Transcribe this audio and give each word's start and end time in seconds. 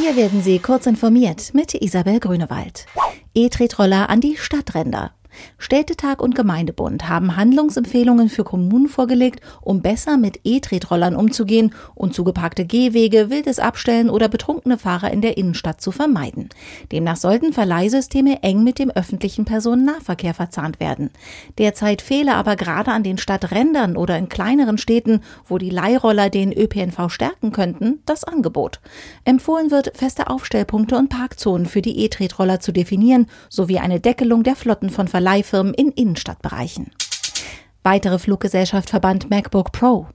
Hier 0.00 0.16
werden 0.16 0.42
Sie 0.42 0.58
kurz 0.60 0.86
informiert 0.86 1.52
mit 1.52 1.74
Isabel 1.74 2.20
Grünewald. 2.20 2.86
E-Tretroller 3.34 4.08
an 4.08 4.22
die 4.22 4.34
Stadtränder. 4.38 5.12
Städtetag 5.58 6.20
und 6.20 6.34
Gemeindebund 6.34 7.08
haben 7.08 7.36
Handlungsempfehlungen 7.36 8.28
für 8.28 8.44
Kommunen 8.44 8.88
vorgelegt, 8.88 9.40
um 9.60 9.82
besser 9.82 10.16
mit 10.16 10.40
E-Tretrollern 10.44 11.16
umzugehen 11.16 11.74
und 11.94 12.14
zugeparkte 12.14 12.64
Gehwege, 12.64 13.30
wildes 13.30 13.58
Abstellen 13.58 14.10
oder 14.10 14.28
betrunkene 14.28 14.78
Fahrer 14.78 15.10
in 15.10 15.20
der 15.20 15.36
Innenstadt 15.36 15.80
zu 15.80 15.92
vermeiden. 15.92 16.48
Demnach 16.92 17.16
sollten 17.16 17.52
Verleihsysteme 17.52 18.42
eng 18.42 18.64
mit 18.64 18.78
dem 18.78 18.90
öffentlichen 18.90 19.44
Personennahverkehr 19.44 20.34
verzahnt 20.34 20.80
werden. 20.80 21.10
Derzeit 21.58 22.02
fehle 22.02 22.34
aber 22.34 22.56
gerade 22.56 22.90
an 22.90 23.02
den 23.02 23.18
Stadträndern 23.18 23.96
oder 23.96 24.18
in 24.18 24.28
kleineren 24.28 24.78
Städten, 24.78 25.20
wo 25.46 25.58
die 25.58 25.70
Leihroller 25.70 26.30
den 26.30 26.52
ÖPNV 26.52 27.08
stärken 27.08 27.52
könnten, 27.52 28.00
das 28.06 28.24
Angebot. 28.24 28.80
Empfohlen 29.24 29.70
wird, 29.70 29.96
feste 29.96 30.28
Aufstellpunkte 30.28 30.96
und 30.96 31.08
Parkzonen 31.08 31.66
für 31.66 31.82
die 31.82 31.98
E-Tretroller 32.04 32.60
zu 32.60 32.72
definieren, 32.72 33.26
sowie 33.48 33.78
eine 33.78 34.00
Deckelung 34.00 34.42
der 34.42 34.56
Flotten 34.56 34.90
von 34.90 35.08
Verleihsystemen 35.08 35.19
Verleihfirmen 35.20 35.74
in 35.74 35.90
Innenstadtbereichen. 35.90 36.92
Weitere 37.82 38.18
Fluggesellschaft 38.18 38.88
verband 38.88 39.28
MacBook 39.28 39.70
Pro. 39.70 40.08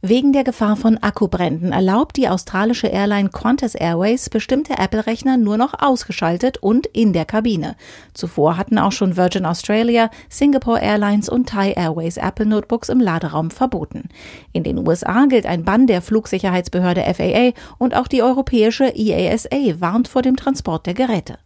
Wegen 0.00 0.32
der 0.32 0.44
Gefahr 0.44 0.76
von 0.76 0.98
Akkubränden 0.98 1.72
erlaubt 1.72 2.16
die 2.16 2.28
australische 2.28 2.88
Airline 2.88 3.30
Qantas 3.30 3.74
Airways 3.74 4.30
bestimmte 4.30 4.78
Apple-Rechner 4.78 5.36
nur 5.36 5.56
noch 5.56 5.74
ausgeschaltet 5.80 6.58
und 6.58 6.86
in 6.86 7.12
der 7.12 7.24
Kabine. 7.24 7.76
Zuvor 8.14 8.56
hatten 8.56 8.78
auch 8.78 8.92
schon 8.92 9.16
Virgin 9.16 9.46
Australia, 9.46 10.10
Singapore 10.28 10.80
Airlines 10.80 11.28
und 11.28 11.48
Thai 11.48 11.72
Airways 11.72 12.16
Apple 12.16 12.46
Notebooks 12.46 12.88
im 12.88 13.00
Laderaum 13.00 13.50
verboten. 13.50 14.08
In 14.52 14.64
den 14.64 14.78
USA 14.86 15.26
gilt 15.26 15.46
ein 15.46 15.64
Bann 15.64 15.86
der 15.86 16.02
Flugsicherheitsbehörde 16.02 17.02
FAA 17.14 17.52
und 17.78 17.94
auch 17.94 18.08
die 18.08 18.22
europäische 18.22 18.86
EASA 18.94 19.80
warnt 19.80 20.08
vor 20.08 20.22
dem 20.22 20.36
Transport 20.36 20.86
der 20.86 20.94
Geräte. 20.94 21.38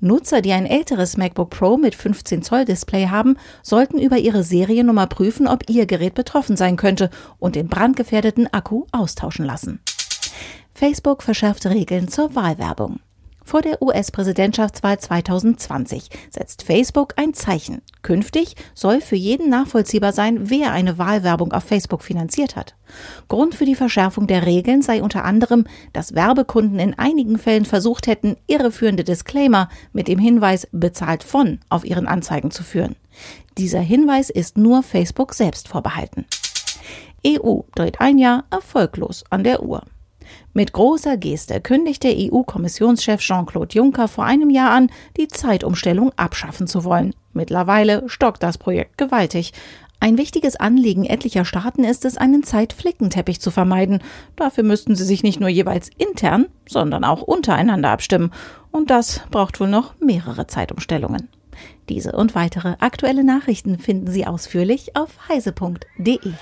Nutzer, 0.00 0.40
die 0.40 0.52
ein 0.52 0.66
älteres 0.66 1.16
MacBook 1.16 1.50
Pro 1.50 1.76
mit 1.76 1.94
15 1.94 2.42
Zoll 2.42 2.64
Display 2.64 3.06
haben, 3.06 3.36
sollten 3.62 3.98
über 3.98 4.18
ihre 4.18 4.42
Seriennummer 4.42 5.06
prüfen, 5.06 5.46
ob 5.46 5.68
ihr 5.68 5.86
Gerät 5.86 6.14
betroffen 6.14 6.56
sein 6.56 6.76
könnte 6.76 7.10
und 7.38 7.56
den 7.60 7.68
brandgefährdeten 7.68 8.52
Akku 8.52 8.86
austauschen 8.90 9.44
lassen. 9.44 9.80
Facebook 10.72 11.22
verschärft 11.22 11.66
Regeln 11.66 12.08
zur 12.08 12.34
Wahlwerbung. 12.34 13.00
Vor 13.44 13.60
der 13.62 13.82
US-Präsidentschaftswahl 13.82 14.98
2020 14.98 16.08
setzt 16.30 16.62
Facebook 16.62 17.14
ein 17.16 17.34
Zeichen. 17.34 17.82
Künftig 18.02 18.54
soll 18.74 19.00
für 19.00 19.16
jeden 19.16 19.50
nachvollziehbar 19.50 20.12
sein, 20.12 20.48
wer 20.48 20.72
eine 20.72 20.98
Wahlwerbung 20.98 21.52
auf 21.52 21.64
Facebook 21.64 22.02
finanziert 22.02 22.56
hat. 22.56 22.76
Grund 23.28 23.54
für 23.54 23.64
die 23.64 23.74
Verschärfung 23.74 24.26
der 24.26 24.46
Regeln 24.46 24.80
sei 24.82 25.02
unter 25.02 25.24
anderem, 25.24 25.66
dass 25.92 26.14
Werbekunden 26.14 26.78
in 26.78 26.98
einigen 26.98 27.38
Fällen 27.38 27.64
versucht 27.64 28.06
hätten, 28.06 28.36
irreführende 28.46 29.04
Disclaimer 29.04 29.68
mit 29.92 30.08
dem 30.08 30.18
Hinweis 30.18 30.68
bezahlt 30.70 31.24
von 31.24 31.58
auf 31.68 31.84
ihren 31.84 32.06
Anzeigen 32.06 32.52
zu 32.52 32.62
führen. 32.62 32.96
Dieser 33.58 33.80
Hinweis 33.80 34.30
ist 34.30 34.56
nur 34.56 34.82
Facebook 34.82 35.34
selbst 35.34 35.68
vorbehalten. 35.68 36.24
EU 37.26 37.60
dreht 37.74 38.00
ein 38.00 38.18
Jahr 38.18 38.44
erfolglos 38.50 39.24
an 39.30 39.44
der 39.44 39.62
Uhr. 39.62 39.82
Mit 40.52 40.72
großer 40.72 41.16
Geste 41.16 41.60
kündigte 41.60 42.08
EU-Kommissionschef 42.08 43.20
Jean-Claude 43.20 43.74
Juncker 43.74 44.08
vor 44.08 44.24
einem 44.24 44.50
Jahr 44.50 44.70
an, 44.70 44.90
die 45.16 45.28
Zeitumstellung 45.28 46.12
abschaffen 46.16 46.66
zu 46.66 46.84
wollen. 46.84 47.14
Mittlerweile 47.32 48.08
stockt 48.08 48.42
das 48.42 48.58
Projekt 48.58 48.98
gewaltig. 48.98 49.52
Ein 50.02 50.16
wichtiges 50.16 50.56
Anliegen 50.56 51.04
etlicher 51.04 51.44
Staaten 51.44 51.84
ist 51.84 52.06
es, 52.06 52.16
einen 52.16 52.42
Zeitflickenteppich 52.42 53.40
zu 53.40 53.50
vermeiden. 53.50 54.02
Dafür 54.34 54.64
müssten 54.64 54.96
sie 54.96 55.04
sich 55.04 55.22
nicht 55.22 55.40
nur 55.40 55.50
jeweils 55.50 55.90
intern, 55.98 56.46
sondern 56.66 57.04
auch 57.04 57.20
untereinander 57.20 57.90
abstimmen. 57.90 58.32
Und 58.70 58.90
das 58.90 59.20
braucht 59.30 59.60
wohl 59.60 59.68
noch 59.68 59.94
mehrere 60.00 60.46
Zeitumstellungen. 60.46 61.28
Diese 61.90 62.12
und 62.12 62.34
weitere 62.34 62.76
aktuelle 62.80 63.24
Nachrichten 63.24 63.78
finden 63.78 64.10
Sie 64.10 64.26
ausführlich 64.26 64.96
auf 64.96 65.28
heise.de. 65.28 66.32